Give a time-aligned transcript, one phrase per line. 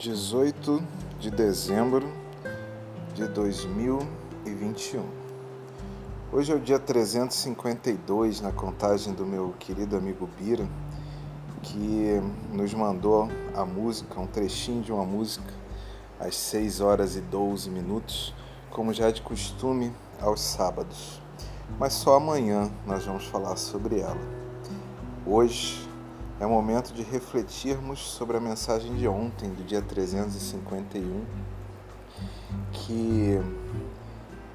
[0.00, 0.82] 18
[1.18, 2.10] de dezembro
[3.12, 5.04] de 2021.
[6.32, 10.66] Hoje é o dia 352 na contagem do meu querido amigo Bira,
[11.60, 12.18] que
[12.50, 15.52] nos mandou a música, um trechinho de uma música,
[16.18, 18.32] às 6 horas e 12 minutos,
[18.70, 21.20] como já é de costume aos sábados.
[21.78, 24.16] Mas só amanhã nós vamos falar sobre ela.
[25.26, 25.89] Hoje
[26.40, 31.22] é momento de refletirmos sobre a mensagem de ontem, do dia 351,
[32.72, 33.38] que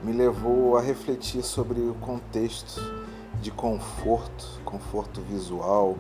[0.02, 2.82] me levou a refletir sobre o contexto
[3.40, 5.96] de conforto, conforto visual,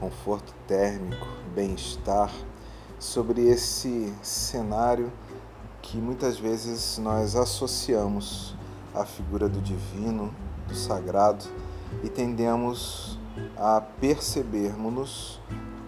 [0.00, 2.32] conforto térmico, bem-estar,
[2.98, 5.12] sobre esse cenário
[5.80, 8.56] que muitas vezes nós associamos
[8.92, 10.34] à figura do divino,
[10.66, 11.44] do sagrado
[12.02, 13.17] e tendemos
[13.56, 15.40] a percebermos-nos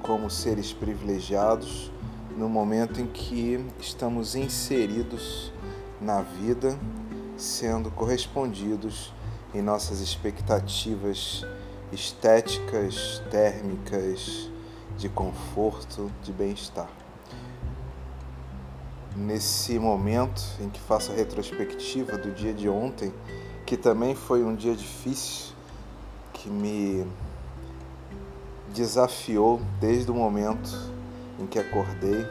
[0.03, 1.91] como seres privilegiados
[2.37, 5.53] no momento em que estamos inseridos
[6.01, 6.79] na vida,
[7.37, 9.13] sendo correspondidos
[9.55, 11.45] em nossas expectativas
[11.93, 14.51] estéticas, térmicas,
[14.97, 16.89] de conforto, de bem-estar.
[19.17, 23.13] Nesse momento em que faço a retrospectiva do dia de ontem,
[23.67, 25.55] que também foi um dia difícil,
[26.33, 27.07] que me
[28.73, 30.71] desafiou desde o momento
[31.39, 32.27] em que acordei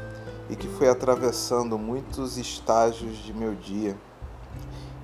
[0.50, 3.98] e que foi atravessando muitos estágios de meu dia.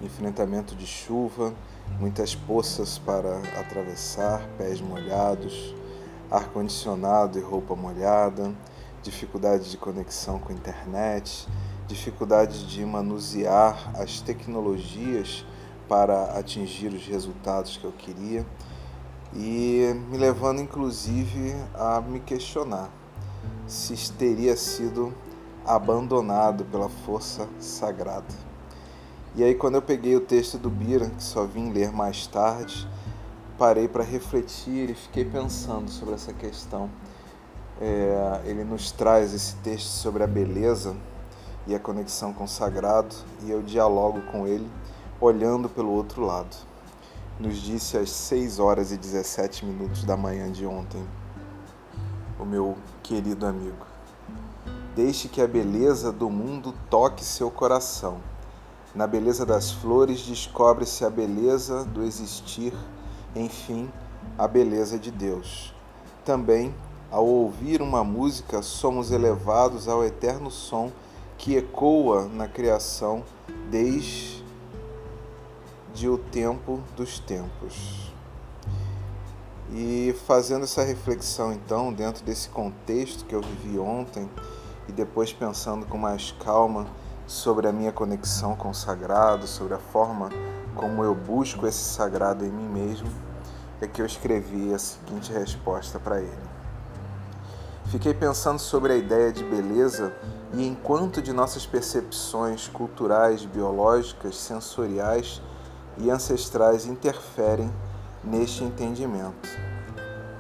[0.02, 1.54] Enfrentamento de chuva,
[2.00, 5.76] muitas poças para atravessar, pés molhados,
[6.32, 8.54] ar-condicionado e roupa molhada,
[9.04, 11.48] dificuldade de conexão com a internet,
[11.88, 15.46] dificuldade de manusear as tecnologias
[15.88, 18.46] para atingir os resultados que eu queria
[19.36, 22.90] e me levando inclusive a me questionar
[23.68, 25.14] se teria sido
[25.66, 28.34] abandonado pela força sagrada.
[29.36, 32.88] E aí, quando eu peguei o texto do Bira, que só vim ler mais tarde,
[33.58, 36.90] parei para refletir e fiquei pensando sobre essa questão.
[37.82, 40.96] É, ele nos traz esse texto sobre a beleza
[41.68, 43.14] e a conexão com o sagrado,
[43.44, 44.70] e eu dialogo com ele
[45.20, 46.56] olhando pelo outro lado
[47.40, 51.06] nos disse às 6 horas e 17 minutos da manhã de ontem,
[52.40, 53.86] o meu querido amigo.
[54.96, 58.20] Deixe que a beleza do mundo toque seu coração.
[58.94, 62.74] Na beleza das flores descobre-se a beleza do existir,
[63.36, 63.92] enfim,
[64.38, 65.74] a beleza de Deus.
[66.24, 66.74] Também,
[67.12, 70.92] ao ouvir uma música, somos elevados ao eterno som
[71.38, 73.24] que ecoa na criação
[73.70, 74.35] desde
[75.96, 78.12] de o tempo dos tempos.
[79.72, 84.30] E fazendo essa reflexão então, dentro desse contexto que eu vivi ontem,
[84.90, 86.86] e depois pensando com mais calma
[87.26, 90.30] sobre a minha conexão com o sagrado, sobre a forma
[90.76, 93.08] como eu busco esse sagrado em mim mesmo,
[93.80, 96.56] é que eu escrevi a seguinte resposta para ele.
[97.86, 100.14] Fiquei pensando sobre a ideia de beleza
[100.54, 105.42] e enquanto de nossas percepções culturais, biológicas, sensoriais
[105.98, 107.72] e ancestrais interferem
[108.24, 109.50] neste entendimento.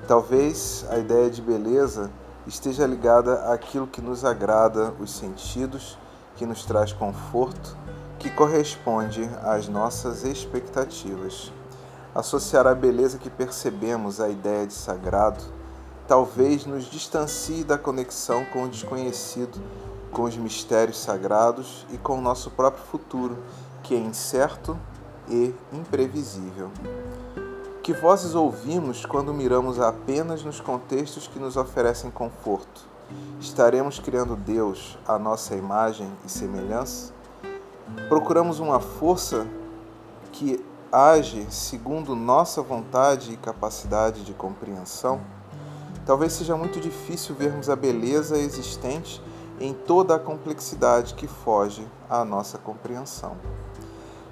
[0.07, 2.11] Talvez a ideia de beleza
[2.45, 5.97] esteja ligada àquilo que nos agrada os sentidos,
[6.35, 7.75] que nos traz conforto,
[8.19, 11.51] que corresponde às nossas expectativas.
[12.13, 15.43] Associar a beleza que percebemos à ideia de sagrado
[16.07, 19.59] talvez nos distancie da conexão com o desconhecido,
[20.11, 23.37] com os mistérios sagrados e com o nosso próprio futuro,
[23.81, 24.77] que é incerto
[25.29, 26.69] e imprevisível.
[27.81, 32.81] Que vozes ouvimos quando miramos apenas nos contextos que nos oferecem conforto?
[33.39, 37.13] Estaremos criando Deus à nossa imagem e semelhança?
[38.09, 39.45] Procuramos uma força
[40.31, 45.21] que age segundo nossa vontade e capacidade de compreensão?
[46.05, 49.21] Talvez seja muito difícil vermos a beleza existente
[49.59, 53.37] em toda a complexidade que foge à nossa compreensão.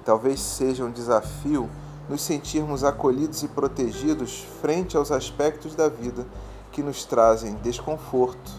[0.04, 1.68] Talvez seja um desafio
[2.08, 6.26] nos sentirmos acolhidos e protegidos frente aos aspectos da vida
[6.70, 8.50] que nos trazem desconforto,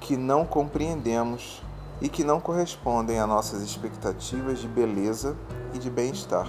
[0.00, 1.62] que não compreendemos
[2.00, 5.36] e que não correspondem a nossas expectativas de beleza
[5.72, 6.48] e de bem-estar.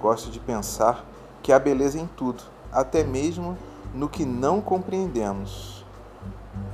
[0.00, 1.04] Gosto de pensar
[1.42, 2.42] que há beleza em tudo,
[2.72, 3.58] até mesmo
[3.92, 5.84] no que não compreendemos.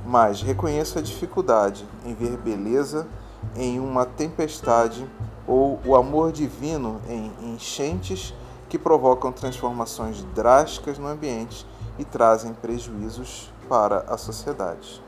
[0.05, 3.07] Mas reconheço a dificuldade em ver beleza
[3.55, 5.05] em uma tempestade
[5.47, 8.33] ou o amor divino em enchentes
[8.69, 11.65] que provocam transformações drásticas no ambiente
[11.99, 15.01] e trazem prejuízos para a sociedade.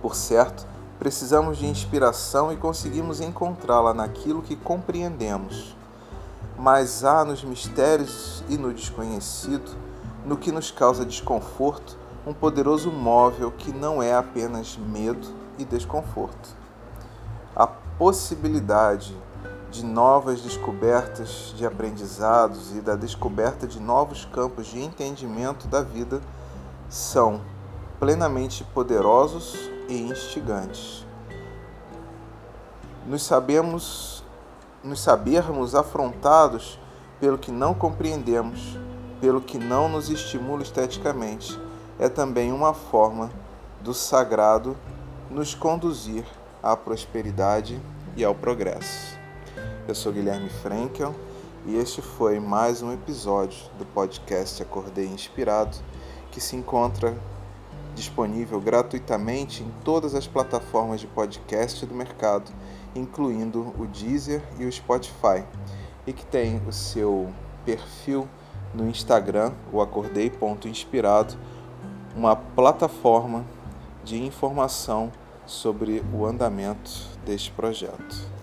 [0.00, 0.66] Por certo,
[1.02, 5.76] Precisamos de inspiração e conseguimos encontrá-la naquilo que compreendemos.
[6.56, 9.76] Mas há nos mistérios e no desconhecido,
[10.24, 15.26] no que nos causa desconforto, um poderoso móvel que não é apenas medo
[15.58, 16.50] e desconforto.
[17.56, 17.66] A
[18.02, 19.16] possibilidade
[19.70, 26.20] de novas descobertas de aprendizados e da descoberta de novos campos de entendimento da vida
[26.90, 27.40] são
[28.00, 29.54] plenamente poderosos
[29.88, 31.06] e instigantes.
[33.06, 34.24] Nos sabemos
[34.82, 36.80] nos sabermos afrontados
[37.20, 38.76] pelo que não compreendemos,
[39.20, 41.56] pelo que não nos estimula esteticamente,
[42.00, 43.30] é também uma forma
[43.80, 44.76] do sagrado
[45.30, 46.24] nos conduzir
[46.60, 47.80] à prosperidade
[48.16, 49.18] e ao progresso.
[49.88, 51.14] Eu sou Guilherme Frankel
[51.66, 55.76] e este foi mais um episódio do podcast Acordei Inspirado,
[56.30, 57.16] que se encontra
[57.94, 62.50] disponível gratuitamente em todas as plataformas de podcast do mercado,
[62.94, 65.44] incluindo o Deezer e o Spotify,
[66.06, 67.32] e que tem o seu
[67.64, 68.28] perfil
[68.74, 71.34] no Instagram, o acordei.inspirado,
[72.16, 73.44] uma plataforma
[74.04, 75.12] de informação
[75.46, 78.41] sobre o andamento deste projeto.